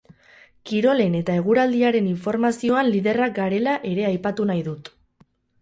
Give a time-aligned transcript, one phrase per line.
[0.69, 4.95] Kirolen eta eguraldiaren informazioan liderrak garela ere aipatu nahi dut.